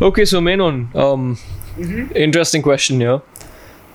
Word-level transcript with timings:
Okay, 0.00 0.24
so 0.24 0.40
Menon, 0.40 0.90
um, 0.94 1.38
interesting 2.14 2.62
question 2.62 3.00
here. 3.00 3.20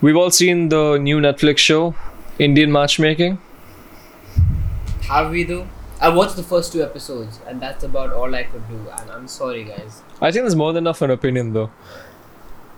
We've 0.01 0.17
all 0.17 0.31
seen 0.31 0.67
the 0.69 0.97
new 0.97 1.19
Netflix 1.21 1.59
show, 1.59 1.95
Indian 2.39 2.71
Matchmaking. 2.71 3.37
Have 5.07 5.31
we 5.31 5.43
though? 5.43 5.67
I 6.01 6.09
watched 6.09 6.35
the 6.35 6.43
first 6.43 6.73
two 6.73 6.83
episodes, 6.83 7.39
and 7.47 7.61
that's 7.61 7.85
about 7.85 8.11
all 8.11 8.35
I 8.35 8.43
could 8.43 8.67
do. 8.67 8.75
And 8.99 9.09
I'm 9.11 9.27
sorry, 9.29 9.63
guys. 9.63 10.01
I 10.21 10.31
think 10.31 10.43
there's 10.43 10.55
more 10.57 10.73
than 10.73 10.83
enough 10.83 11.01
an 11.01 11.09
opinion 11.11 11.53
though. 11.53 11.71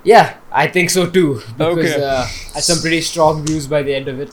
Yeah, 0.03 0.37
I 0.51 0.67
think 0.67 0.91
so 0.91 1.09
too. 1.09 1.41
Because 1.57 1.77
Okay. 1.95 2.03
uh, 2.03 2.21
I 2.21 2.25
had 2.53 2.63
some 2.63 2.79
pretty 2.79 3.01
strong 3.01 3.43
views 3.43 3.65
by 3.65 3.81
the 3.81 3.95
end 3.95 4.07
of 4.07 4.19
it. 4.19 4.31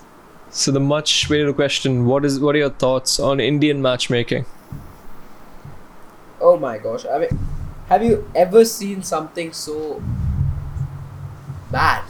So 0.51 0.71
the 0.71 0.81
much 0.81 1.31
waited 1.31 1.55
question: 1.57 2.05
What 2.05 2.27
is 2.27 2.39
what 2.41 2.55
are 2.55 2.59
your 2.59 2.69
thoughts 2.71 3.19
on 3.19 3.41
Indian 3.41 3.81
matchmaking? 3.81 4.45
Oh 6.43 6.59
my 6.59 6.77
gosh! 6.77 7.07
I 7.07 7.19
mean, 7.21 7.39
have 7.89 8.03
you 8.03 8.31
ever 8.35 8.65
seen 8.65 9.03
something 9.03 9.53
so 9.53 10.03
bad? 11.71 12.05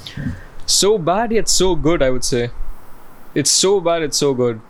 So 0.67 0.99
bad 0.99 1.33
yet 1.33 1.49
so 1.49 1.75
good, 1.75 2.03
I 2.03 2.11
would 2.11 2.25
say. 2.25 2.51
It's 3.35 3.51
so 3.51 3.81
bad, 3.81 4.03
it's 4.03 4.17
so 4.17 4.35
good. 4.35 4.61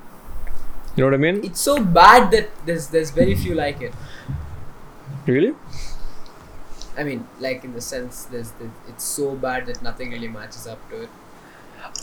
You 0.97 1.03
know 1.03 1.07
what 1.07 1.15
I 1.15 1.19
mean? 1.19 1.45
It's 1.45 1.61
so 1.61 1.83
bad 1.83 2.31
that 2.33 2.51
there's 2.67 2.89
there's 2.89 3.11
very 3.11 3.35
few 3.35 3.55
like 3.55 3.81
it. 3.81 3.95
Really? 5.27 5.55
I 6.97 7.05
mean, 7.05 7.27
like 7.41 7.65
in 7.65 7.73
the 7.73 7.81
sense, 7.81 8.25
there's 8.25 8.51
the, 8.53 8.69
it's 8.89 9.05
so 9.05 9.35
bad 9.35 9.67
that 9.67 9.83
nothing 9.83 10.11
really 10.11 10.29
matches 10.29 10.67
up 10.67 10.89
to 10.91 11.03
it. 11.03 11.09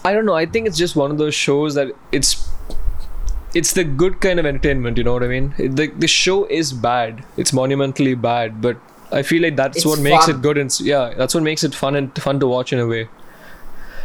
I 0.04 0.14
don't 0.14 0.26
know. 0.26 0.34
I 0.34 0.46
think 0.46 0.68
it's 0.68 0.78
just 0.78 0.96
one 0.96 1.12
of 1.12 1.18
those 1.18 1.36
shows 1.36 1.76
that 1.76 1.94
it's 2.12 2.50
it's 3.54 3.74
the 3.74 3.84
good 3.84 4.20
kind 4.22 4.40
of 4.40 4.46
entertainment. 4.46 4.98
You 4.98 5.04
know 5.04 5.14
what 5.14 5.24
I 5.24 5.28
mean? 5.28 5.54
The 5.58 5.88
the 5.88 6.08
show 6.08 6.46
is 6.46 6.74
bad. 6.74 7.24
It's 7.38 7.54
monumentally 7.54 8.16
bad, 8.16 8.62
but 8.62 8.78
I 9.12 9.22
feel 9.24 9.42
like 9.42 9.56
that's 9.56 9.78
It's 9.78 9.86
what 9.86 10.00
makes 10.00 10.26
fun. 10.26 10.36
it 10.36 10.42
good. 10.42 10.58
And 10.58 10.80
yeah, 10.80 11.14
that's 11.16 11.34
what 11.34 11.44
makes 11.44 11.64
it 11.64 11.74
fun 11.76 11.96
and 11.96 12.14
fun 12.22 12.40
to 12.40 12.48
watch 12.48 12.72
in 12.74 12.80
a 12.80 12.88
way. 12.88 13.10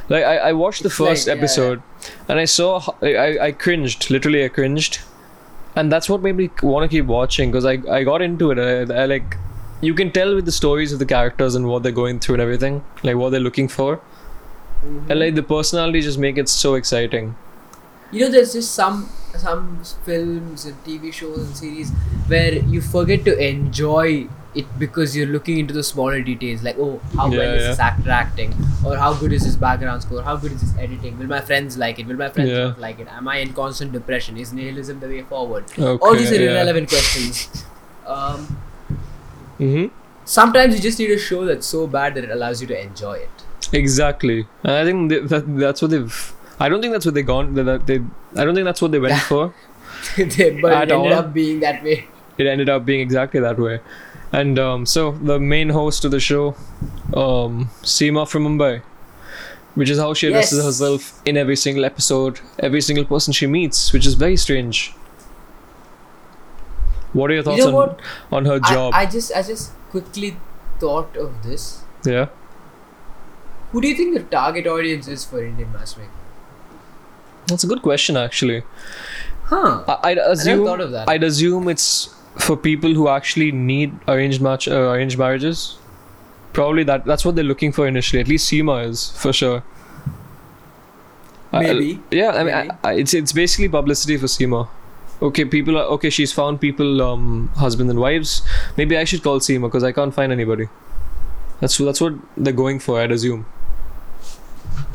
Like 0.09 0.25
I, 0.25 0.37
I 0.37 0.53
watched 0.53 0.83
the 0.83 0.89
It's 0.89 0.97
first 0.97 1.27
like, 1.27 1.37
yeah, 1.37 1.41
episode, 1.41 1.83
and 2.29 2.39
I 2.39 2.45
saw 2.45 2.81
I, 3.03 3.39
I 3.39 3.53
cringed. 3.53 4.11
Literally, 4.11 4.45
I 4.45 4.49
cringed, 4.49 5.01
and 5.77 5.91
that's 5.91 6.09
what 6.11 6.23
made 6.23 6.37
me 6.37 6.51
want 6.63 6.91
to 6.91 6.95
keep 6.95 7.07
watching 7.07 7.51
because 7.51 7.65
I 7.65 7.79
I 7.91 8.05
got 8.05 8.21
into 8.21 8.51
it. 8.51 8.59
I, 8.59 9.03
I 9.03 9.07
like 9.07 9.37
you 9.81 9.95
can 9.95 10.11
tell 10.11 10.35
with 10.35 10.45
the 10.45 10.53
stories 10.53 10.93
of 10.93 10.99
the 10.99 11.07
characters 11.07 11.55
and 11.55 11.67
what 11.69 11.83
they're 11.83 11.93
going 11.93 12.21
through 12.21 12.35
and 12.35 12.43
everything, 12.43 12.85
like 13.03 13.17
what 13.17 13.31
they're 13.31 13.41
looking 13.41 13.69
for, 13.69 13.97
mm-hmm. 13.97 15.11
and 15.11 15.21
like 15.21 15.35
the 15.35 15.43
personality 15.43 16.01
just 16.03 16.19
make 16.19 16.37
it 16.39 16.49
so 16.49 16.75
exciting. 16.75 17.35
You 18.13 18.21
know, 18.27 18.31
there's 18.31 18.53
just 18.53 18.75
some 18.75 19.09
some 19.37 19.83
films 20.05 20.65
and 20.67 20.85
TV 20.85 21.13
shows 21.13 21.39
and 21.39 21.57
series 21.57 21.91
where 22.29 22.53
you 22.55 22.81
forget 22.81 23.25
to 23.25 23.37
enjoy 23.39 24.29
it 24.55 24.67
because 24.79 25.17
you're 25.17 25.27
looking 25.27 25.59
into 25.59 25.75
the 25.75 25.83
smaller 25.83 26.21
details, 26.23 26.63
like 26.63 26.77
oh, 26.79 27.01
how 27.17 27.29
well 27.31 27.33
Yeah, 27.33 27.55
is 27.55 27.63
yeah. 27.63 27.69
this 27.69 27.79
actor 27.79 28.11
acting, 28.11 28.55
or 28.87 28.97
how 28.97 29.13
good 29.15 29.33
is 29.33 29.43
his 29.45 29.57
background 29.57 30.03
score, 30.03 30.23
how 30.23 30.37
good 30.37 30.53
is 30.53 30.61
his 30.61 30.77
editing, 30.79 31.19
will 31.19 31.27
my 31.27 31.41
friends 31.41 31.77
like 31.79 31.99
it, 31.99 32.07
will 32.07 32.17
my 32.17 32.29
friends 32.29 32.51
Yeah. 32.51 32.65
not 32.69 32.81
like 32.81 32.99
it, 33.01 33.09
am 33.09 33.27
I 33.29 33.39
in 33.39 33.53
constant 33.53 33.93
depression, 33.93 34.37
is 34.37 34.53
nihilism 34.53 35.01
the 35.01 35.09
way 35.09 35.23
forward? 35.23 35.65
Okay, 35.79 35.85
All 36.05 36.15
these 36.15 36.31
are 36.33 36.41
irrelevant 36.41 36.89
questions. 36.89 37.65
Um, 38.07 38.59
Mm-hmm. 39.59 39.87
sometimes 40.25 40.75
you 40.75 40.81
just 40.83 40.99
need 40.99 41.11
a 41.11 41.19
show 41.19 41.45
that's 41.47 41.67
so 41.67 41.87
bad 41.87 42.15
that 42.17 42.25
it 42.25 42.31
allows 42.31 42.61
you 42.61 42.67
to 42.67 42.81
enjoy 42.81 43.15
it. 43.15 43.31
Exactly, 43.73 44.47
and 44.63 44.73
I 44.73 44.85
think 44.85 45.11
they, 45.11 45.21
that 45.21 45.57
that's 45.59 45.81
what 45.81 45.91
they've. 45.91 46.33
I 46.61 46.69
don't 46.69 46.81
think 46.83 46.93
that's 46.93 47.07
what 47.07 47.15
they 47.15 47.23
gone. 47.23 47.55
That 47.55 47.65
that 47.65 47.87
they. 47.87 48.01
I 48.37 48.45
don't 48.45 48.55
think 48.55 48.65
that's 48.67 48.83
what 48.83 48.93
they 48.93 48.99
went 48.99 49.21
for. 49.31 49.55
They- 50.17 50.61
but 50.61 50.73
At 50.73 50.91
it 50.91 50.95
ended 50.95 51.13
all. 51.13 51.19
up 51.21 51.33
being 51.33 51.61
that 51.61 51.83
way. 51.83 52.07
It 52.39 52.47
ended 52.47 52.69
up 52.69 52.85
being 52.85 53.01
exactly 53.01 53.41
that 53.41 53.59
way, 53.59 53.81
and 54.33 54.59
um, 54.59 54.87
so 54.87 55.13
the 55.13 55.39
main 55.39 55.69
host 55.71 56.05
of 56.05 56.11
the 56.11 56.21
show, 56.21 56.57
um, 57.15 57.71
Seema 57.83 58.29
from 58.29 58.45
Mumbai, 58.47 58.83
which 59.75 59.89
is 59.91 59.99
how 59.99 60.15
she 60.15 60.27
addresses 60.29 60.59
Yes. 60.59 60.67
herself 60.67 61.23
in 61.25 61.37
every 61.37 61.57
single 61.57 61.85
episode, 61.85 62.41
every 62.59 62.81
single 62.81 63.05
person 63.05 63.33
she 63.33 63.47
meets, 63.47 63.93
which 63.93 64.05
is 64.07 64.15
very 64.15 64.37
strange. 64.37 64.95
What 67.13 67.31
are 67.31 67.35
your 67.35 67.43
thoughts 67.45 67.61
know 67.61 67.69
on 67.69 67.75
what? 67.75 68.01
on 68.33 68.45
her 68.47 68.59
job? 68.59 68.93
I, 68.95 69.03
I 69.03 69.07
just 69.07 69.33
I 69.35 69.43
just 69.43 69.73
quickly 69.91 70.37
thought 70.81 71.17
of 71.17 71.43
this. 71.45 71.83
yeah. 72.05 72.27
Who 73.71 73.81
do 73.81 73.89
you 73.89 73.97
think 73.97 74.15
the 74.15 74.23
target 74.23 74.67
audience 74.69 75.09
is 75.09 75.25
for 75.25 75.45
Indian 75.45 75.73
matchmaking? 75.73 76.11
That's 77.49 77.65
a 77.65 77.67
good 77.67 77.83
question, 77.83 78.17
actually. 78.17 78.63
Huh. 79.47 79.83
I, 79.89 80.11
I'd 80.11 80.19
assume. 80.19 80.65
thought 80.65 80.81
of 80.81 80.93
that. 80.93 81.09
I'd 81.09 81.25
assume 81.25 81.69
it's 81.69 82.15
for 82.39 82.57
people 82.57 82.95
who 82.95 83.09
actually 83.09 83.53
need 83.53 83.95
arranged 84.09 84.41
match, 84.43 84.69
uh, 84.69 84.75
arranged 84.91 85.19
marriages. 85.19 85.77
Probably 86.53 86.85
that. 86.85 87.05
That's 87.05 87.25
what 87.25 87.35
they're 87.37 87.45
looking 87.45 87.73
for 87.73 87.87
initially. 87.87 88.21
At 88.21 88.29
least 88.29 88.51
Seema 88.51 88.87
is 88.89 89.11
for 89.11 89.33
sure. 89.33 89.63
I- 91.53 91.63
Maybe. 91.63 92.01
yeah, 92.11 92.31
I 92.31 92.45
mean, 92.45 92.55
I. 92.55 92.69
I, 92.89 92.93
it's 92.95 93.15
it's 93.15 93.33
basically 93.33 93.69
publicity 93.69 94.17
for 94.17 94.27
Seema. 94.27 94.69
Okay, 95.23 95.45
people 95.45 95.77
are 95.79 95.85
okay. 95.97 96.11
She's 96.11 96.33
found 96.33 96.61
people, 96.61 97.01
um, 97.01 97.49
husband 97.57 97.89
and 97.91 97.99
wives. 98.01 98.43
Maybe 98.77 98.97
I 98.97 99.05
should 99.05 99.23
call 99.23 99.39
Seema 99.41 99.63
because 99.69 99.85
I 99.85 99.93
can't 99.93 100.13
find 100.13 100.33
anybody. 100.33 100.69
That's 101.61 101.79
that's 101.79 102.01
what 102.01 102.15
they're 102.37 102.53
going 102.53 102.81
for. 102.81 103.01
I'd 103.01 103.13
assume. 103.13 103.47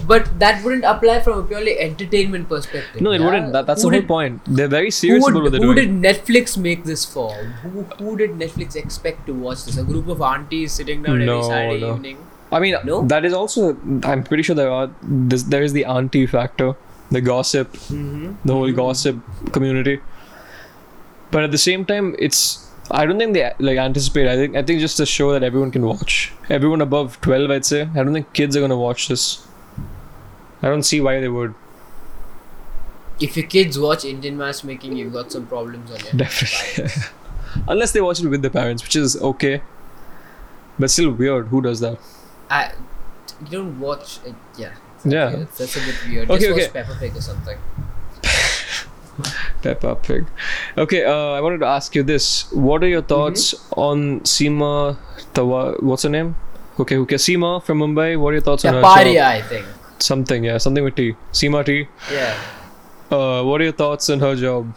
But 0.10 0.28
that 0.40 0.64
wouldn't 0.66 0.86
apply 0.92 1.16
from 1.26 1.40
a 1.40 1.44
purely 1.50 1.74
entertainment 1.80 2.50
perspective. 2.50 3.02
No, 3.08 3.12
it 3.12 3.20
yeah? 3.22 3.26
wouldn't. 3.26 3.54
That, 3.54 3.68
that's 3.68 3.84
Who 3.84 3.90
the 3.90 3.98
whole 3.98 4.02
did- 4.02 4.08
point. 4.08 4.42
They're 4.60 4.68
very 4.74 4.92
serious 5.00 5.24
would, 5.24 5.34
about 5.36 5.44
what 5.44 5.52
they're 5.52 5.62
who 5.62 5.76
doing. 5.76 6.02
did 6.02 6.16
Netflix 6.16 6.58
make 6.58 6.84
this 6.84 7.06
for? 7.06 7.32
Who, 7.64 7.84
who 8.04 8.18
did 8.22 8.32
Netflix 8.44 8.76
expect 8.76 9.26
to 9.28 9.34
watch 9.34 9.66
this? 9.66 9.78
A 9.78 9.84
group 9.84 10.08
of 10.08 10.22
aunties 10.30 10.72
sitting 10.74 11.04
down 11.04 11.24
No, 11.26 11.40
every 11.40 11.50
Saturday 11.52 11.82
no. 11.82 11.94
evening? 11.96 12.18
I 12.52 12.60
mean, 12.60 12.76
No? 12.86 13.02
that 13.14 13.24
is 13.26 13.34
also. 13.34 13.78
I'm 14.04 14.24
pretty 14.24 14.42
sure 14.44 14.56
there 14.56 14.72
are. 14.72 14.90
This, 15.04 15.44
there 15.44 15.62
is 15.62 15.74
the 15.74 15.86
auntie 15.86 16.26
factor, 16.38 16.70
the 17.12 17.22
gossip, 17.22 17.72
Mm-hmm. 17.74 18.32
the 18.46 18.54
whole 18.54 18.72
gossip 18.72 19.20
community. 19.58 20.00
But 21.30 21.44
at 21.44 21.52
the 21.52 21.60
same 21.60 21.86
time, 21.86 22.16
it's. 22.18 22.66
I 22.90 23.06
don't 23.06 23.20
think 23.20 23.36
they 23.36 23.44
like 23.60 23.78
anticipate. 23.78 24.28
I 24.28 24.36
think 24.36 24.56
I 24.56 24.64
think 24.64 24.80
just 24.80 25.00
a 25.00 25.06
show 25.06 25.32
that 25.34 25.44
everyone 25.44 25.70
can 25.70 25.86
watch. 25.86 26.34
Everyone 26.50 26.82
above 26.82 27.22
twelve, 27.22 27.52
I'd 27.52 27.66
say. 27.66 27.82
I 27.84 28.04
don't 28.04 28.14
think 28.14 28.34
kids 28.34 28.58
are 28.58 28.62
gonna 28.62 28.80
watch 28.88 29.08
this. 29.10 29.46
I 30.62 30.68
don't 30.68 30.84
see 30.84 31.02
why 31.02 31.20
they 31.20 31.30
would. 31.30 31.54
If 33.20 33.36
your 33.36 33.48
kids 33.48 33.78
watch 33.78 34.06
Indian 34.06 34.38
matchmaking, 34.38 34.96
you've 34.96 35.14
got 35.14 35.32
some 35.32 35.46
problems 35.48 35.92
on 35.92 36.00
your 36.00 36.14
Definitely. 36.14 36.92
Unless 37.68 37.92
they 37.92 38.02
watch 38.02 38.22
it 38.22 38.28
with 38.28 38.42
their 38.42 38.52
parents, 38.52 38.84
which 38.84 38.96
is 38.96 39.22
okay. 39.22 39.62
But 40.78 40.90
still 40.90 41.12
weird. 41.12 41.48
Who 41.48 41.62
does 41.62 41.80
that? 41.82 42.00
I, 42.50 42.72
you 43.42 43.52
don't 43.52 43.80
watch 43.80 44.20
it, 44.26 44.36
yeah. 44.58 44.74
Yeah. 45.06 45.26
Okay, 45.26 45.48
that's, 45.58 45.76
a 45.76 45.80
bit 45.80 45.96
weird. 46.08 46.30
Okay, 46.30 46.40
Just 46.40 46.52
watch 46.52 46.62
okay. 46.62 46.72
Peppa 46.72 47.00
Pig 47.00 47.16
or 47.16 47.22
something. 47.22 47.58
Peppa 49.62 49.96
Pig. 49.96 50.26
Okay, 50.78 51.04
uh, 51.06 51.32
I 51.32 51.42
wanted 51.42 51.60
to 51.60 51.66
ask 51.66 51.96
you 51.96 52.04
this. 52.04 52.52
What 52.52 52.84
are 52.84 52.88
your 52.88 53.02
thoughts 53.02 53.54
on 53.76 54.22
Seema 54.22 54.98
Tawa? 55.34 55.82
What's 55.82 56.04
her 56.04 56.10
name? 56.10 56.36
Okay, 56.80 56.98
okay, 56.98 57.16
Seema 57.16 57.64
from 57.64 57.80
Mumbai. 57.80 58.20
What 58.20 58.30
are 58.30 58.34
your 58.34 58.42
thoughts 58.42 58.66
on 58.66 58.74
her 58.74 58.82
Taparia. 58.82 59.24
I 59.24 59.42
think. 59.42 59.66
Something, 60.02 60.44
yeah, 60.46 60.58
something 60.58 60.84
with 60.84 60.96
T. 60.96 61.16
Seema 61.34 61.66
T. 61.66 61.88
Yeah. 62.12 62.38
Uh, 63.12 63.44
what 63.44 63.60
are 63.62 63.66
your 63.66 63.74
thoughts 63.74 64.10
on 64.10 64.20
her 64.20 64.36
job? 64.36 64.74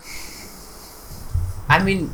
I 1.69 1.83
mean, 1.83 2.13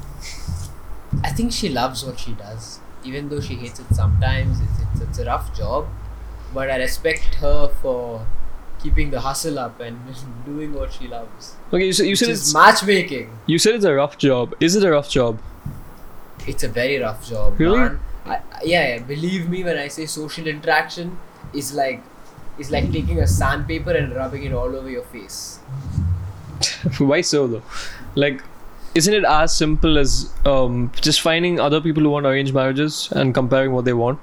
I 1.25 1.31
think 1.31 1.53
she 1.53 1.69
loves 1.69 2.05
what 2.05 2.19
she 2.19 2.33
does, 2.33 2.81
even 3.05 3.29
though 3.29 3.41
she 3.41 3.55
hates 3.55 3.81
it 3.81 3.87
sometimes. 3.95 4.59
It's, 4.61 4.81
it's, 4.93 5.01
it's 5.09 5.19
a 5.21 5.25
rough 5.27 5.57
job, 5.57 5.87
but 6.55 6.71
I 6.71 6.77
respect 6.77 7.37
her 7.37 7.69
for 7.83 8.27
keeping 8.83 9.11
the 9.11 9.21
hustle 9.21 9.59
up 9.59 9.81
and 9.81 9.99
doing 10.47 10.75
what 10.75 10.93
she 10.93 11.09
loves. 11.09 11.55
Okay, 11.73 11.87
you 11.87 11.93
said 11.93 12.07
you 12.07 12.17
said 12.17 12.29
it's 12.29 12.53
matchmaking. 12.55 13.31
you 13.47 13.59
said 13.59 13.75
it's 13.75 13.85
a 13.85 13.95
rough 13.95 14.19
job. 14.19 14.55
Is 14.61 14.77
it 14.77 14.85
a 14.85 14.91
rough 14.91 15.09
job? 15.11 15.41
It's 16.47 16.63
a 16.63 16.69
very 16.69 16.99
rough 16.99 17.29
job, 17.29 17.59
Really? 17.59 17.79
man. 17.79 18.01
I- 18.27 18.43
yeah, 18.65 18.97
yeah, 18.97 18.99
believe 19.03 19.49
me 19.49 19.65
when 19.65 19.79
I 19.79 19.89
say 19.89 20.07
social 20.07 20.47
interaction 20.47 21.19
is 21.55 21.73
like 21.75 22.03
is 22.59 22.71
like 22.71 22.91
taking 22.93 23.19
a 23.21 23.27
sandpaper 23.27 23.93
and 23.93 24.15
rubbing 24.15 24.45
it 24.45 24.53
all 24.53 24.75
over 24.75 24.91
your 24.91 25.03
face. 25.05 25.59
Why 26.99 27.21
so 27.21 27.47
though? 27.47 27.63
Like, 28.15 28.43
isn't 28.95 29.13
it 29.15 29.25
as 29.25 29.53
simple 29.57 29.99
as 29.99 30.33
um, 30.45 30.91
just 31.01 31.21
finding 31.21 31.61
other 31.61 31.81
people 31.81 32.03
who 32.03 32.11
want 32.11 32.27
arranged 32.27 32.55
marriages 32.55 33.09
and 33.13 33.35
comparing 33.35 33.73
what 33.73 33.85
they 33.85 33.93
want? 33.93 34.19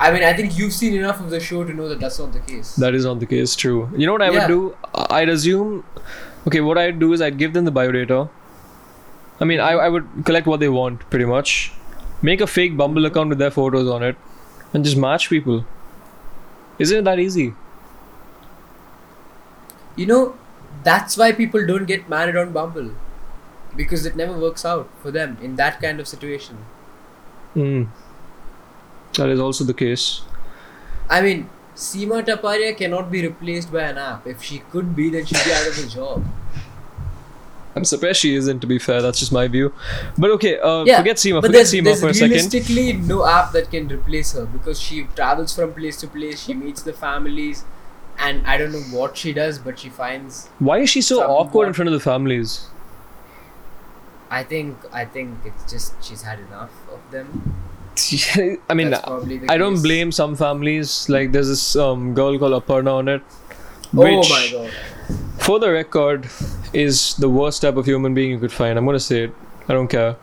I 0.00 0.12
mean, 0.12 0.22
I 0.22 0.32
think 0.32 0.56
you've 0.56 0.72
seen 0.72 0.94
enough 0.94 1.20
of 1.20 1.30
the 1.30 1.40
show 1.40 1.64
to 1.64 1.72
know 1.74 1.88
that 1.88 1.98
that's 1.98 2.18
not 2.20 2.32
the 2.32 2.38
case. 2.40 2.76
That 2.76 2.94
is 2.94 3.04
not 3.04 3.18
the 3.18 3.26
case. 3.26 3.56
True. 3.56 3.90
You 3.96 4.06
know 4.06 4.12
what 4.12 4.22
I 4.22 4.30
Yeah. 4.30 4.40
would 4.40 4.48
do? 4.48 4.76
I'd 5.10 5.28
assume. 5.28 5.82
Okay, 6.46 6.60
what 6.60 6.78
I'd 6.78 6.98
do 7.00 7.12
is 7.12 7.20
I'd 7.20 7.36
give 7.38 7.52
them 7.52 7.64
the 7.64 7.72
biodata. 7.72 8.28
I 9.40 9.44
mean, 9.44 9.60
I, 9.60 9.72
I 9.72 9.88
would 9.88 10.06
collect 10.24 10.46
what 10.46 10.60
they 10.60 10.68
want 10.68 11.08
pretty 11.10 11.24
much. 11.24 11.72
Make 12.22 12.40
a 12.40 12.46
fake 12.46 12.76
Bumble 12.76 13.06
account 13.06 13.28
with 13.28 13.38
their 13.38 13.50
photos 13.50 13.88
on 13.88 14.02
it, 14.02 14.16
and 14.72 14.84
just 14.84 14.96
match 14.96 15.28
people. 15.30 15.64
Isn't 16.78 16.98
it 16.98 17.04
that 17.04 17.18
easy? 17.18 17.54
You 19.96 20.06
know, 20.06 20.36
that's 20.84 21.16
why 21.16 21.32
people 21.32 21.66
don't 21.66 21.86
get 21.86 22.08
married 22.08 22.36
on 22.36 22.52
Bumble. 22.52 22.90
Because 23.76 24.06
it 24.06 24.16
never 24.16 24.38
works 24.38 24.64
out 24.64 24.88
for 25.02 25.10
them 25.10 25.36
in 25.42 25.56
that 25.56 25.80
kind 25.80 26.00
of 26.00 26.08
situation. 26.08 26.58
Mm. 27.54 27.88
That 29.14 29.28
is 29.28 29.40
also 29.40 29.64
the 29.64 29.74
case. 29.74 30.22
I 31.10 31.20
mean, 31.20 31.50
Seema 31.74 32.24
Taparia 32.24 32.76
cannot 32.76 33.10
be 33.10 33.26
replaced 33.26 33.72
by 33.72 33.82
an 33.82 33.98
app. 33.98 34.26
If 34.26 34.42
she 34.42 34.58
could 34.70 34.94
be, 34.94 35.10
then 35.10 35.24
she'd 35.24 35.44
be 35.44 35.52
out 35.52 35.66
of 35.66 35.78
a 35.78 35.86
job. 35.86 36.24
I'm 37.78 37.84
surprised 37.84 38.20
she 38.20 38.34
isn't. 38.34 38.60
To 38.60 38.66
be 38.66 38.78
fair, 38.78 39.00
that's 39.02 39.18
just 39.18 39.32
my 39.32 39.48
view. 39.48 39.72
But 40.16 40.30
okay, 40.32 40.58
uh, 40.58 40.84
Yeah, 40.84 40.98
forget 40.98 41.16
Seema. 41.16 41.40
Forget 41.40 41.52
there's, 41.52 41.72
Seema 41.72 41.84
there's 41.84 42.00
for 42.00 42.08
a 42.08 42.14
second. 42.14 42.30
realistically 42.30 42.92
no 42.94 43.24
app 43.26 43.52
that 43.52 43.70
can 43.70 43.88
replace 43.88 44.32
her 44.32 44.46
because 44.46 44.80
she 44.80 45.04
travels 45.16 45.54
from 45.54 45.74
place 45.74 45.96
to 46.00 46.08
place. 46.08 46.42
She 46.44 46.54
meets 46.54 46.82
the 46.82 46.92
families, 46.92 47.64
and 48.18 48.46
I 48.46 48.56
don't 48.56 48.72
know 48.72 48.86
what 48.98 49.16
she 49.16 49.32
does, 49.32 49.58
but 49.58 49.78
she 49.78 49.88
finds. 49.88 50.48
Why 50.58 50.78
is 50.80 50.90
she 50.90 51.00
so 51.00 51.22
awkward 51.22 51.68
in 51.68 51.74
front 51.74 51.88
of 51.88 51.94
the 51.94 52.00
families? 52.00 52.66
I 54.30 54.42
think 54.42 54.76
I 54.92 55.04
think 55.04 55.38
it's 55.44 55.70
just 55.70 55.94
she's 56.04 56.22
had 56.22 56.38
enough 56.40 56.72
of 56.92 57.00
them. 57.10 57.54
I 58.70 58.74
mean, 58.74 58.90
That's 58.90 59.02
probably 59.04 59.38
the 59.38 59.50
I 59.50 59.58
don't 59.58 59.82
blame 59.82 60.12
some 60.12 60.36
families. 60.36 61.08
Like 61.08 61.32
there's 61.32 61.48
this 61.48 61.76
um, 61.76 62.14
girl 62.14 62.38
called 62.38 62.62
Aparna 62.62 62.92
on 62.94 63.08
it, 63.08 63.22
Oh 63.96 64.28
my 64.28 64.48
god! 64.52 64.70
for 65.38 65.58
the 65.58 65.70
record, 65.70 66.28
is 66.72 67.14
the 67.16 67.28
worst 67.28 67.62
type 67.62 67.76
of 67.76 67.86
human 67.86 68.14
being 68.14 68.30
you 68.30 68.38
could 68.38 68.52
find. 68.52 68.78
I'm 68.78 68.84
gonna 68.86 69.00
say 69.00 69.22
it. 69.24 69.34
I 69.68 69.72
don't 69.72 69.88
care. 69.88 70.16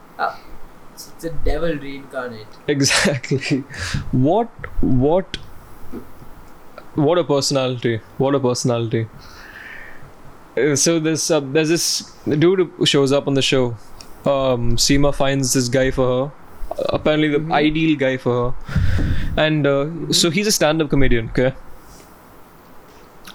It's, 0.93 1.09
it's 1.15 1.23
a 1.25 1.29
devil 1.45 1.73
reincarnate. 1.75 2.47
Exactly. 2.67 3.63
What? 4.11 4.47
What? 4.81 5.37
What 6.95 7.17
a 7.17 7.23
personality! 7.23 7.99
What 8.17 8.35
a 8.35 8.39
personality! 8.39 9.07
Uh, 10.57 10.75
So 10.75 10.99
this 10.99 11.29
uh, 11.31 11.39
there's 11.41 11.69
this 11.69 11.87
dude 12.45 12.59
who 12.77 12.85
shows 12.85 13.11
up 13.11 13.27
on 13.27 13.33
the 13.33 13.41
show. 13.41 13.75
Um, 14.25 14.77
Seema 14.77 15.13
finds 15.13 15.53
this 15.53 15.67
guy 15.69 15.91
for 15.91 16.05
her. 16.13 16.31
Uh, 16.77 16.85
apparently, 16.99 17.27
the 17.29 17.39
Mhm. 17.39 17.53
ideal 17.53 17.97
guy 17.97 18.15
for 18.17 18.35
her, 18.41 19.43
and 19.47 19.67
uh, 19.67 19.85
so 20.11 20.29
he's 20.29 20.47
a 20.47 20.51
stand-up 20.51 20.89
comedian. 20.89 21.29
Okay. 21.29 21.53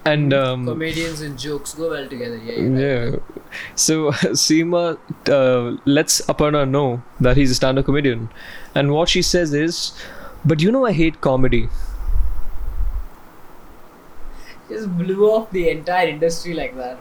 And 0.05 0.33
um, 0.33 0.65
Comedians 0.65 1.21
and 1.21 1.39
jokes 1.39 1.75
go 1.75 1.91
well 1.91 2.09
together. 2.09 2.39
Yeah. 2.39 2.53
you're 2.55 3.11
right. 3.11 3.13
yeah. 3.13 3.43
So 3.75 4.11
Seema 4.43 4.99
uh, 5.29 5.79
lets 5.85 6.23
Aparna 6.23 6.69
know 6.69 7.03
that 7.21 7.37
he's 7.37 7.51
a 7.51 7.55
stand-up 7.55 7.85
comedian, 7.85 8.31
and 8.75 8.93
what 8.93 9.11
she 9.11 9.21
says 9.21 9.53
is, 9.53 9.93
"But 10.45 10.63
you 10.63 10.73
know, 10.73 10.87
I 10.87 10.93
hate 10.93 11.21
comedy." 11.21 11.69
Just 14.71 14.89
blew 14.97 15.29
off 15.31 15.51
the 15.51 15.69
entire 15.69 16.09
industry 16.09 16.55
like 16.55 16.77
that. 16.77 16.99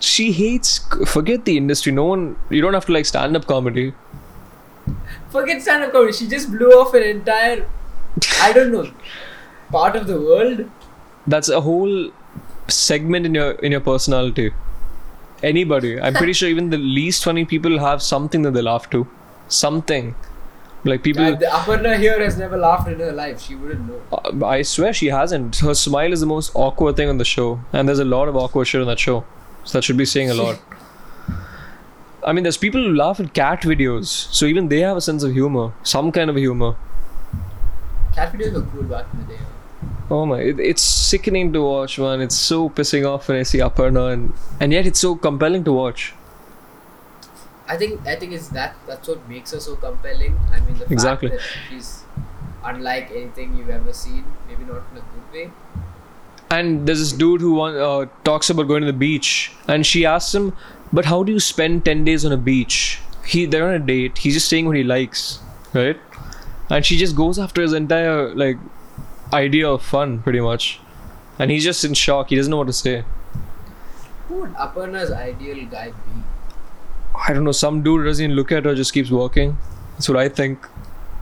She 0.00 0.32
hates. 0.32 0.78
Forget 1.06 1.44
the 1.44 1.56
industry. 1.56 1.92
No 1.92 2.04
one. 2.04 2.36
You 2.50 2.62
don't 2.62 2.74
have 2.74 2.86
to 2.86 2.92
like 2.92 3.06
stand-up 3.06 3.46
comedy. 3.46 3.94
Forget 5.30 5.62
stand-up 5.62 5.92
comedy. 5.92 6.12
She 6.12 6.26
just 6.26 6.50
blew 6.50 6.72
off 6.80 6.94
an 6.94 7.02
entire. 7.04 7.68
I 8.42 8.52
don't 8.52 8.72
know. 8.72 8.90
Part 9.70 9.94
of 9.94 10.06
the 10.08 10.20
world. 10.20 10.68
That's 11.26 11.48
a 11.48 11.60
whole 11.60 12.10
segment 12.68 13.26
in 13.26 13.34
your 13.34 13.52
in 13.52 13.72
your 13.72 13.80
personality. 13.80 14.52
Anybody. 15.42 16.00
I'm 16.00 16.14
pretty 16.14 16.32
sure 16.32 16.48
even 16.48 16.70
the 16.70 16.78
least 16.78 17.24
funny 17.24 17.44
people 17.44 17.78
have 17.78 18.02
something 18.02 18.42
that 18.42 18.52
they 18.52 18.62
laugh 18.62 18.88
to. 18.90 19.06
Something. 19.48 20.14
Like 20.84 21.02
people. 21.02 21.24
Uh, 21.24 21.36
the 21.36 21.46
Aparna 21.46 21.98
here 21.98 22.22
has 22.22 22.36
never 22.38 22.58
laughed 22.58 22.88
in 22.88 22.98
her 22.98 23.12
life. 23.12 23.40
She 23.40 23.54
wouldn't 23.54 23.88
know. 23.88 24.00
Uh, 24.12 24.46
I 24.46 24.62
swear 24.62 24.92
she 24.92 25.06
hasn't. 25.06 25.56
Her 25.58 25.74
smile 25.74 26.12
is 26.12 26.20
the 26.20 26.26
most 26.26 26.52
awkward 26.54 26.96
thing 26.96 27.08
on 27.08 27.18
the 27.18 27.24
show, 27.24 27.60
and 27.72 27.88
there's 27.88 27.98
a 27.98 28.04
lot 28.04 28.28
of 28.28 28.36
awkward 28.36 28.66
shit 28.66 28.80
on 28.80 28.86
that 28.86 28.98
show. 28.98 29.24
So 29.64 29.78
that 29.78 29.84
should 29.84 29.96
be 29.96 30.04
saying 30.04 30.30
a 30.30 30.34
lot. 30.34 30.60
I 32.26 32.32
mean, 32.32 32.42
there's 32.42 32.56
people 32.58 32.82
who 32.82 32.94
laugh 32.94 33.20
at 33.20 33.32
cat 33.34 33.62
videos, 33.62 34.06
so 34.06 34.46
even 34.46 34.68
they 34.68 34.80
have 34.80 34.96
a 34.96 35.00
sense 35.00 35.22
of 35.22 35.32
humor, 35.32 35.72
some 35.82 36.12
kind 36.12 36.30
of 36.30 36.36
humor. 36.36 36.74
Cat 38.14 38.32
videos 38.32 38.54
were 38.54 38.62
cool 38.62 38.82
back 38.84 39.06
in 39.12 39.20
the 39.20 39.34
day. 39.34 39.40
Oh 40.10 40.26
my, 40.26 40.40
it, 40.40 40.60
it's 40.60 40.82
sickening 40.82 41.52
to 41.54 41.62
watch, 41.62 41.98
man. 41.98 42.20
It's 42.20 42.36
so 42.36 42.68
pissing 42.68 43.06
off 43.10 43.28
when 43.28 43.38
I 43.38 43.42
see 43.42 43.58
Aparna, 43.58 44.12
and 44.12 44.32
and 44.60 44.72
yet 44.72 44.86
it's 44.86 44.98
so 45.00 45.14
compelling 45.16 45.64
to 45.64 45.72
watch. 45.72 46.12
I 47.66 47.76
think 47.78 48.06
I 48.06 48.16
think 48.16 48.32
it's 48.32 48.48
that 48.48 48.76
that's 48.86 49.08
what 49.08 49.26
makes 49.28 49.52
her 49.52 49.60
so 49.60 49.76
compelling. 49.76 50.38
I 50.52 50.60
mean 50.60 50.78
the 50.78 50.92
Exactly. 50.92 51.30
fact 51.30 51.40
that 51.40 51.48
she's 51.70 52.02
unlike 52.62 53.10
anything 53.10 53.56
you've 53.56 53.70
ever 53.70 53.92
seen. 53.92 54.24
Maybe 54.48 54.64
not 54.64 54.82
in 54.92 54.98
a 54.98 55.00
good 55.00 55.32
way. 55.32 55.50
And 56.50 56.86
there's 56.86 56.98
this 57.00 57.12
dude 57.12 57.40
who 57.40 57.54
want, 57.54 57.76
uh, 57.76 58.06
talks 58.24 58.50
about 58.50 58.64
going 58.68 58.82
to 58.82 58.86
the 58.86 58.92
beach, 59.06 59.52
and 59.66 59.86
she 59.86 60.04
asks 60.04 60.34
him, 60.34 60.52
"But 60.92 61.06
how 61.06 61.22
do 61.24 61.32
you 61.32 61.40
spend 61.40 61.84
ten 61.86 62.04
days 62.04 62.26
on 62.26 62.32
a 62.32 62.36
beach?" 62.36 63.00
He 63.24 63.46
they're 63.46 63.66
on 63.66 63.74
a 63.74 63.78
date. 63.78 64.18
He's 64.18 64.34
just 64.34 64.48
saying 64.48 64.66
what 64.66 64.76
he 64.76 64.84
likes, 64.84 65.38
right? 65.72 65.98
And 66.68 66.84
she 66.84 66.98
just 66.98 67.16
goes 67.16 67.38
after 67.38 67.62
his 67.62 67.72
entire 67.72 68.34
like 68.34 68.58
idea 69.34 69.68
of 69.70 69.82
fun, 69.82 70.20
pretty 70.22 70.40
much. 70.40 70.80
And 71.38 71.50
he's 71.50 71.64
just 71.64 71.84
in 71.84 71.94
shock. 71.94 72.30
He 72.30 72.36
doesn't 72.36 72.50
know 72.50 72.58
what 72.58 72.66
to 72.68 72.72
say. 72.72 73.04
Who 74.28 74.40
would 74.42 74.54
Aparna's 74.54 75.10
ideal 75.12 75.64
guy 75.66 75.88
be? 75.90 76.22
I 77.28 77.32
don't 77.32 77.44
know. 77.44 77.52
Some 77.52 77.82
dude 77.82 78.04
doesn't 78.06 78.24
even 78.24 78.36
look 78.36 78.52
at 78.52 78.64
her, 78.64 78.74
just 78.74 78.92
keeps 78.94 79.10
walking. 79.10 79.56
That's 79.92 80.08
what 80.08 80.18
I 80.18 80.28
think. 80.28 80.66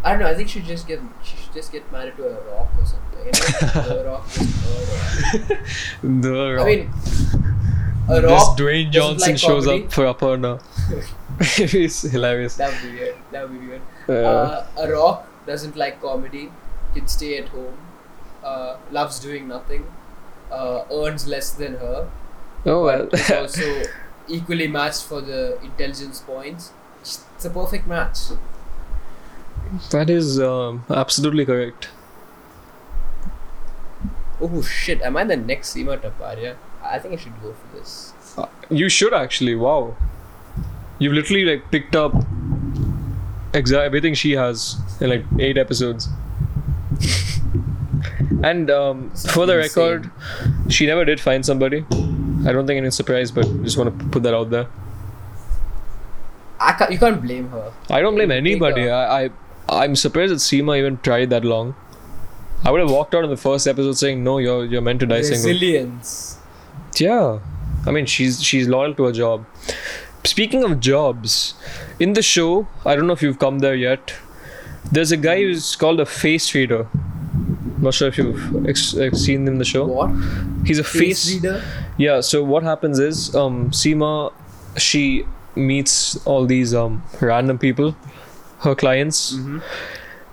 I 0.04 0.10
don't 0.12 0.20
know. 0.20 0.26
I 0.28 0.34
think 0.34 0.48
she 0.48 0.60
just 0.60 0.86
get 0.88 1.00
she 1.22 1.36
should 1.36 1.52
just 1.54 1.72
get 1.72 1.90
married 1.92 2.16
to 2.16 2.24
a 2.28 2.40
rock 2.52 2.70
or 2.78 2.86
something. 2.86 3.00
The 3.22 4.04
rock, 4.06 4.26
her 4.28 5.48
rock. 5.48 5.58
The 6.02 6.56
I 6.60 6.64
mean, 6.64 6.90
a 8.08 8.20
this. 8.20 8.44
Dwayne 8.60 8.90
Johnson 8.90 9.30
like 9.32 9.38
shows 9.38 9.66
comedy. 9.66 9.84
up 9.84 9.92
for 9.92 10.04
Aparna. 10.12 10.60
it's 11.84 12.02
hilarious. 12.02 12.56
That 12.56 12.72
would 12.72 12.82
be 12.92 12.98
weird. 12.98 13.14
That 13.30 13.48
would 13.48 13.60
be 13.60 13.66
weird. 13.66 13.82
Uh, 14.08 14.12
Uh, 14.12 14.66
a 14.78 14.90
rock 14.92 15.28
doesn't 15.46 15.76
like 15.76 16.00
comedy. 16.00 16.50
Can 16.94 17.06
stay 17.08 17.38
at 17.38 17.48
home. 17.48 17.76
Uh, 18.44 18.76
loves 18.90 19.18
doing 19.20 19.48
nothing. 19.48 19.86
Uh, 20.50 20.84
earns 20.92 21.26
less 21.28 21.50
than 21.52 21.74
her. 21.74 22.08
oh 22.66 22.84
well. 22.84 23.08
is 23.12 23.30
also 23.40 23.82
equally 24.28 24.68
matched 24.68 25.04
for 25.04 25.20
the 25.20 25.60
intelligence 25.62 26.20
points. 26.20 26.72
It's 27.00 27.44
a 27.44 27.50
perfect 27.50 27.86
match. 27.86 28.18
That 29.90 30.10
is 30.10 30.38
um, 30.40 30.84
absolutely 30.90 31.44
correct. 31.46 31.88
Oh 34.40 34.60
shit! 34.62 35.00
Am 35.02 35.16
I 35.16 35.24
the 35.24 35.36
next 35.36 35.74
Seema 35.74 35.98
Taparia? 36.00 36.56
I 36.82 36.98
think 36.98 37.14
I 37.14 37.16
should 37.16 37.40
go 37.42 37.52
for 37.54 37.76
this. 37.78 38.12
Uh, 38.36 38.46
You 38.70 38.88
should 38.88 39.14
actually. 39.14 39.54
Wow. 39.54 39.96
You've 40.98 41.12
literally 41.12 41.44
like 41.44 41.70
picked 41.70 41.96
up 41.96 42.12
exa- 43.52 43.84
everything 43.84 44.14
she 44.14 44.32
has 44.32 44.76
in 45.00 45.10
like 45.10 45.24
eight 45.38 45.56
episodes. 45.58 46.08
and 48.42 48.70
um, 48.70 49.10
for 49.10 49.46
the 49.46 49.60
Insane. 49.60 49.82
record, 49.84 50.10
she 50.68 50.86
never 50.86 51.04
did 51.04 51.20
find 51.20 51.44
somebody. 51.44 51.84
I 52.46 52.52
don't 52.52 52.66
think 52.66 52.78
any 52.78 52.90
surprise, 52.90 53.30
but 53.30 53.44
just 53.62 53.76
want 53.78 53.98
to 53.98 54.04
put 54.06 54.22
that 54.24 54.34
out 54.34 54.50
there. 54.50 54.66
I 56.60 56.72
can't, 56.72 56.92
you 56.92 56.98
can't 56.98 57.20
blame 57.20 57.48
her. 57.48 57.72
I 57.90 58.00
don't 58.00 58.14
blame 58.14 58.30
anybody. 58.30 58.90
I'm 59.68 59.96
surprised 59.96 60.32
that 60.32 60.36
Seema 60.36 60.78
even 60.78 60.98
tried 60.98 61.30
that 61.30 61.44
long. 61.44 61.74
I 62.64 62.70
would 62.70 62.80
have 62.80 62.90
walked 62.90 63.14
out 63.14 63.24
in 63.24 63.30
the 63.30 63.36
first 63.36 63.66
episode 63.66 63.94
saying, 63.94 64.22
"No, 64.22 64.38
you're 64.38 64.64
you're 64.64 64.80
meant 64.80 65.00
to 65.00 65.06
die 65.06 65.22
single." 65.22 65.50
Resilience. 65.50 66.38
Yeah, 66.98 67.40
I 67.86 67.90
mean 67.90 68.06
she's 68.06 68.42
she's 68.42 68.68
loyal 68.68 68.94
to 68.94 69.04
her 69.04 69.12
job. 69.12 69.46
Speaking 70.24 70.62
of 70.62 70.78
jobs, 70.78 71.54
in 71.98 72.12
the 72.12 72.22
show, 72.22 72.68
I 72.86 72.94
don't 72.94 73.08
know 73.08 73.12
if 73.14 73.22
you've 73.22 73.40
come 73.40 73.58
there 73.58 73.74
yet. 73.74 74.14
There's 74.92 75.10
a 75.10 75.16
guy 75.16 75.38
who's 75.38 75.74
called 75.74 75.98
a 75.98 76.06
face 76.06 76.54
reader. 76.54 76.86
Not 77.82 77.94
sure 77.94 78.08
if 78.08 78.16
you've 78.18 78.66
ex- 78.68 78.96
ex- 78.96 79.18
seen 79.18 79.42
him 79.42 79.54
in 79.54 79.58
the 79.58 79.64
show. 79.64 79.84
What? 79.86 80.10
He's 80.64 80.78
a 80.78 80.84
Face 80.84 81.24
face. 81.24 81.34
reader. 81.34 81.62
Yeah. 81.98 82.20
So 82.20 82.42
what 82.44 82.62
happens 82.62 82.98
is, 82.98 83.34
um, 83.34 83.70
Seema, 83.72 84.32
she 84.78 85.26
meets 85.56 86.24
all 86.26 86.46
these 86.46 86.74
um 86.74 87.02
random 87.20 87.58
people, 87.58 87.94
her 88.60 88.74
clients, 88.74 89.34
Mm-hmm. 89.34 89.58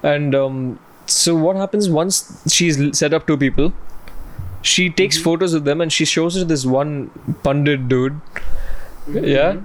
and 0.03 0.35
um, 0.35 0.79
so 1.07 1.35
what 1.35 1.55
happens 1.57 1.89
once 1.89 2.17
she's 2.53 2.77
set 2.97 3.13
up 3.13 3.25
two 3.27 3.35
people 3.35 3.73
she 4.61 4.89
takes 4.89 5.17
photos 5.17 5.53
of 5.57 5.63
them 5.65 5.81
and 5.81 5.91
she 5.91 6.05
shows 6.05 6.35
it 6.35 6.41
to 6.41 6.45
this 6.45 6.65
one 6.65 7.09
pundit 7.43 7.87
dude 7.87 8.19
yeah 9.07 9.55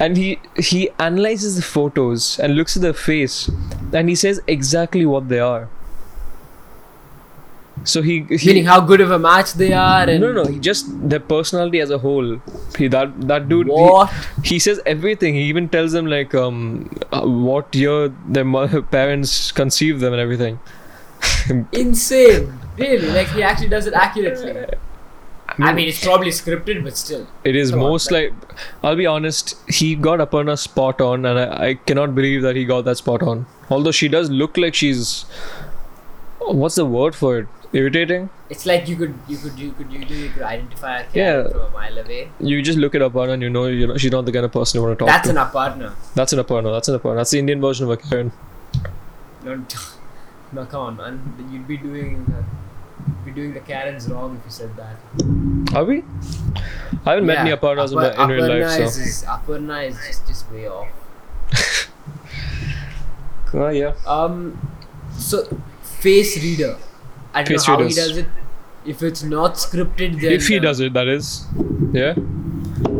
and 0.00 0.16
he 0.16 0.38
he 0.56 0.90
analyzes 0.98 1.54
the 1.56 1.62
photos 1.62 2.38
and 2.40 2.56
looks 2.56 2.74
at 2.76 2.82
their 2.82 2.92
face 3.02 3.36
and 3.92 4.08
he 4.08 4.14
says 4.22 4.40
exactly 4.46 5.04
what 5.06 5.28
they 5.28 5.38
are 5.38 5.68
so 7.84 8.02
he, 8.02 8.22
he 8.30 8.46
Meaning 8.48 8.64
how 8.64 8.80
good 8.80 9.00
of 9.00 9.10
a 9.10 9.18
match 9.18 9.52
they 9.54 9.72
are 9.72 10.08
and 10.08 10.20
no 10.20 10.32
no 10.32 10.42
no 10.42 10.48
he 10.50 10.58
just 10.58 10.86
their 11.08 11.20
personality 11.20 11.80
as 11.80 11.90
a 11.90 11.98
whole 11.98 12.40
he 12.76 12.88
that 12.88 13.20
that 13.28 13.48
dude 13.48 13.66
he- 13.66 13.72
what? 13.72 14.12
he 14.44 14.58
says 14.58 14.80
everything. 14.86 15.34
He 15.34 15.42
even 15.42 15.68
tells 15.68 15.92
them 15.92 16.06
like 16.06 16.34
um 16.34 16.90
uh, 17.12 17.22
what 17.22 17.74
year 17.74 18.08
their 18.26 18.44
mo- 18.44 18.82
parents 18.90 19.52
conceived 19.52 20.00
them 20.00 20.12
and 20.12 20.20
everything. 20.20 20.58
Insane. 21.72 22.58
Really? 22.76 23.08
Like 23.08 23.28
he 23.28 23.42
actually 23.42 23.68
does 23.68 23.86
it 23.86 23.94
accurately. 23.94 24.66
I 25.60 25.72
mean, 25.72 25.88
it's 25.88 26.04
probably 26.04 26.30
scripted, 26.30 26.84
but 26.84 26.96
still. 26.96 27.26
It 27.42 27.56
is 27.56 27.70
Come 27.70 27.80
on, 27.80 27.88
most 27.90 28.12
like 28.12 28.32
I'll 28.84 28.94
be 28.96 29.06
honest. 29.06 29.56
He 29.68 29.94
got 29.96 30.20
Aparna 30.20 30.56
spot 30.56 31.00
on, 31.00 31.26
and 31.26 31.38
I, 31.38 31.68
I 31.68 31.74
cannot 31.74 32.14
believe 32.14 32.42
that 32.42 32.54
he 32.54 32.64
got 32.64 32.84
that 32.84 32.98
spot 32.98 33.22
on. 33.22 33.46
Although 33.68 33.90
she 33.90 34.08
does 34.08 34.30
look 34.30 34.56
like 34.56 34.74
she's 34.74 35.24
what's 36.40 36.76
the 36.76 36.84
word 36.86 37.14
for 37.14 37.38
it? 37.38 37.48
Irritating. 37.72 38.30
It's 38.48 38.64
like 38.64 38.88
you 38.88 38.96
could 38.96 39.14
you 39.28 39.36
could 39.36 39.58
you 39.58 39.72
could 39.72 39.92
you, 39.92 40.04
do 40.04 40.14
you 40.14 40.30
could 40.30 40.42
identify 40.42 41.00
a 41.00 41.04
Karen 41.04 41.44
Yeah. 41.46 41.50
from 41.52 41.60
a 41.60 41.70
mile 41.70 41.98
away. 41.98 42.30
You 42.40 42.62
just 42.62 42.78
look 42.78 42.94
at 42.94 43.02
Aparna 43.02 43.34
and 43.34 43.42
you 43.42 43.50
know 43.50 43.66
you 43.66 43.86
know 43.86 43.96
she's 43.98 44.10
not 44.12 44.24
the 44.24 44.32
kind 44.32 44.46
of 44.46 44.52
person 44.52 44.78
you 44.78 44.86
want 44.86 44.98
to 44.98 45.04
talk 45.04 45.08
That's 45.14 45.28
to. 45.28 45.34
an 45.38 45.42
Aparna. 45.46 45.92
That's 46.14 46.32
an 46.32 46.38
Aparna. 46.38 46.72
That's 46.76 46.88
an 46.88 46.98
Aparna. 46.98 47.16
That's 47.16 47.30
the 47.30 47.38
Indian 47.38 47.60
version 47.60 47.84
of 47.84 47.90
a 47.90 47.96
Karen. 47.98 48.32
Don't 49.44 49.76
no 50.52 50.64
come 50.64 50.80
on 50.80 50.96
man. 50.96 51.50
You'd 51.52 51.68
be 51.68 51.76
doing 51.76 52.24
uh, 52.34 52.42
you'd 53.06 53.24
be 53.26 53.32
doing 53.32 53.52
the 53.52 53.60
Karens 53.60 54.08
wrong 54.08 54.38
if 54.40 54.46
you 54.46 54.50
said 54.50 54.74
that. 54.76 55.76
Are 55.76 55.84
we? 55.84 56.02
I 57.04 57.10
haven't 57.10 57.26
met 57.26 57.38
any 57.38 57.50
Yeah, 57.50 57.56
Aparnas 57.56 57.92
in, 57.92 57.98
Apar- 57.98 58.16
my, 58.16 58.24
in 58.24 58.30
real 58.30 58.48
life, 58.48 58.80
is, 58.80 58.94
so. 58.94 59.00
is 59.02 59.24
Aparna 59.28 59.86
is 59.88 59.96
just 60.06 60.26
just 60.26 60.50
way 60.50 60.68
off. 60.68 60.88
Oh, 63.54 63.68
yeah. 63.70 63.94
Um, 64.06 64.58
so 65.16 65.44
face 65.82 66.36
reader. 66.42 66.76
I 67.34 67.42
don't 67.42 67.48
Face 67.48 67.66
know 67.68 67.74
how 67.74 67.80
readers. 67.80 67.96
he 67.96 68.00
does 68.02 68.16
it. 68.18 68.26
If 68.86 69.02
it's 69.02 69.22
not 69.22 69.54
scripted, 69.54 70.20
then 70.20 70.32
If 70.32 70.48
he 70.48 70.58
uh, 70.58 70.62
does 70.62 70.80
it, 70.80 70.92
that 70.94 71.08
is. 71.08 71.46
Yeah. 71.92 72.14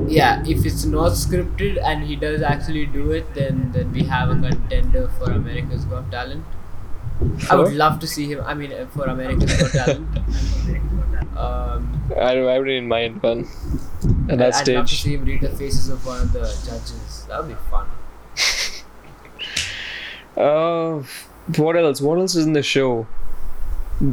yeah. 0.07 0.43
If 0.47 0.67
it's 0.67 0.85
not 0.85 1.13
scripted 1.13 1.81
and 1.83 2.05
he 2.05 2.17
does 2.17 2.43
actually 2.43 2.87
do 2.87 3.11
it, 3.13 3.33
then 3.35 3.71
then 3.73 3.93
we 3.93 4.03
have 4.05 4.31
a 4.31 4.35
contender 4.35 5.09
for 5.19 5.31
America's 5.33 5.85
Got 5.85 6.11
Talent. 6.11 6.45
I 7.51 7.57
would 7.57 7.73
love 7.73 7.99
to 8.01 8.07
see 8.07 8.27
him. 8.31 8.43
I 8.45 8.55
mean, 8.55 8.73
uh, 8.73 8.87
for 8.95 9.07
America's 9.07 9.57
Got 9.63 9.73
Talent. 9.87 10.19
Um, 11.39 12.03
I 12.21 12.35
don't, 12.35 12.49
I 12.49 12.59
wouldn't 12.59 12.89
mind, 12.89 13.23
man. 13.23 13.47
At 14.29 14.39
that 14.39 14.55
stage. 14.57 14.75
I'd 14.75 14.79
love 14.81 14.89
to 14.89 14.95
see 14.97 15.15
him 15.15 15.25
read 15.25 15.41
the 15.41 15.51
faces 15.51 15.89
of 15.89 16.05
one 16.05 16.21
of 16.23 16.33
the 16.33 16.41
judges. 16.41 17.27
That 17.29 17.41
would 17.41 17.49
be 17.49 17.63
fun. 17.71 17.87
Uh, 20.37 21.03
what 21.57 21.77
else? 21.77 22.01
What 22.01 22.19
else 22.19 22.37
is 22.37 22.47
in 22.47 22.53
the 22.53 22.63
show? 22.63 23.07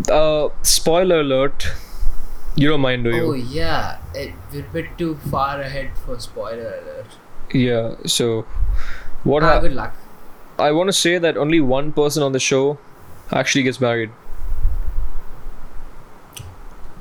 Uh, 0.10 0.50
spoiler 0.64 1.20
alert. 1.20 1.68
You 2.56 2.70
don't 2.70 2.82
mind, 2.82 3.04
do 3.04 3.12
you? 3.12 3.24
Oh 3.24 3.34
yeah, 3.34 4.00
it, 4.14 4.34
we're 4.52 4.62
a 4.62 4.70
bit 4.74 4.98
too 4.98 5.16
far 5.30 5.60
ahead 5.62 5.92
for 6.06 6.20
spoiler 6.20 6.80
alert. 6.82 7.08
Yeah. 7.54 7.96
So, 8.06 8.46
what? 9.24 9.44
Ah, 9.44 9.54
hap 9.54 9.62
good 9.62 9.74
luck. 9.74 9.94
I 10.58 10.72
want 10.72 10.88
to 10.88 10.94
say 10.94 11.18
that 11.18 11.38
only 11.38 11.60
one 11.60 11.92
person 11.92 12.24
on 12.24 12.32
the 12.32 12.40
show 12.40 12.80
actually 13.32 13.64
gets 13.64 13.82
married. 13.82 14.10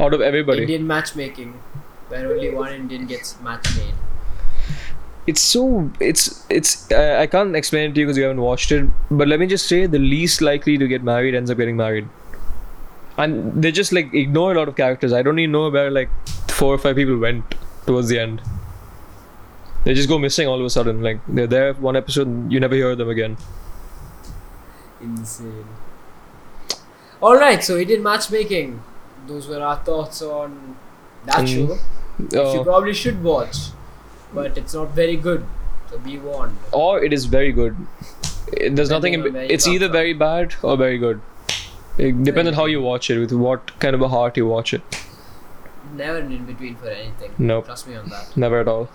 Out 0.00 0.12
of 0.12 0.20
everybody, 0.20 0.62
Indian 0.62 0.86
matchmaking, 0.86 1.54
where 2.08 2.30
only 2.32 2.50
one 2.50 2.72
Indian 2.72 3.06
gets 3.06 3.40
match 3.40 3.64
made. 3.76 3.94
it's 5.26 5.40
so 5.40 5.90
it's 6.00 6.44
it's. 6.50 6.90
Uh, 6.90 7.18
I 7.20 7.26
can't 7.28 7.54
explain 7.56 7.90
it 7.90 7.94
to 7.94 8.00
you 8.00 8.06
because 8.06 8.18
you 8.18 8.24
haven't 8.24 8.42
watched 8.42 8.72
it. 8.72 8.86
But 9.10 9.28
let 9.28 9.38
me 9.40 9.46
just 9.46 9.68
say, 9.68 9.86
the 9.86 10.00
least 10.00 10.42
likely 10.42 10.76
to 10.78 10.88
get 10.88 11.02
married 11.04 11.34
ends 11.34 11.50
up 11.50 11.56
getting 11.56 11.76
married, 11.76 12.08
and 13.18 13.62
they 13.62 13.71
just 13.73 13.92
like 13.92 14.12
ignore 14.14 14.52
a 14.52 14.59
lot 14.59 14.68
of 14.68 14.76
characters. 14.76 15.12
I 15.12 15.23
don't 15.23 15.38
even 15.38 15.52
know 15.52 15.71
where 15.71 15.90
like 15.90 16.11
four 16.50 16.75
or 16.75 16.78
five 16.78 16.97
people 16.97 17.18
went 17.18 17.44
towards 17.87 18.09
the 18.09 18.18
end. 18.18 18.40
They 19.85 19.92
just 19.94 20.09
go 20.09 20.18
missing 20.18 20.49
all 20.49 20.59
of 20.59 20.64
a 20.64 20.71
sudden. 20.71 21.02
Like 21.02 21.21
they're 21.28 21.47
there 21.47 21.75
one 21.75 21.97
episode, 21.97 22.26
and 22.26 22.52
you 22.52 22.59
never 22.61 22.75
hear 22.75 22.94
them 22.97 23.09
again. 23.09 23.37
Insane. 25.00 25.66
All 27.21 27.37
right, 27.37 27.62
so 27.62 27.76
we 27.76 27.85
did 27.85 28.02
matchmaking. 28.02 28.83
Those 29.26 29.49
were 29.49 29.61
our 29.61 29.76
thoughts 29.76 30.21
on 30.23 30.76
that 31.26 31.44
Mm. 31.44 31.52
show. 31.54 31.78
Which 32.18 32.33
you 32.33 32.40
Uh, 32.61 32.64
probably 32.64 32.94
should 32.94 33.23
watch, 33.25 33.56
but 34.33 34.56
it's 34.59 34.75
not 34.75 34.90
very 34.94 35.16
good. 35.16 35.44
So 35.90 35.99
be 35.99 36.18
warned. 36.18 36.56
or 36.73 37.02
it 37.04 37.12
is 37.12 37.25
very 37.26 37.52
good. 37.52 37.76
There's 38.78 38.90
nothing. 38.90 39.14
In, 39.14 39.21
Depending 39.21 39.42
where 39.49 39.52
it's 39.52 39.66
either 39.66 39.87
from. 39.87 39.92
very 39.92 40.12
bad 40.12 40.54
or 40.62 40.76
very 40.76 40.99
good. 40.99 41.21
It 41.96 42.24
depends 42.24 42.48
on 42.48 42.54
how 42.54 42.64
you 42.66 42.80
watch 42.80 43.10
it, 43.10 43.18
with 43.18 43.32
what 43.32 43.78
kind 43.78 43.94
of 43.94 44.02
a 44.02 44.08
heart 44.08 44.36
you 44.36 44.46
watch 44.46 44.74
it. 44.74 44.82
Never 45.94 46.18
in 46.18 46.44
between 46.44 46.76
for 46.76 46.88
anything. 46.88 47.32
Nope. 47.38 47.66
Trust 47.66 47.86
me 47.86 47.94
on 47.94 48.08
that. 48.08 48.36
Never 48.36 48.60
at 48.60 48.68
all. 48.68 48.88